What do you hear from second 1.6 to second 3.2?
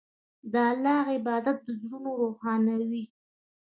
زړونه روښانوي.